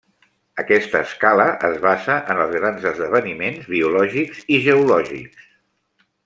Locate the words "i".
4.57-4.59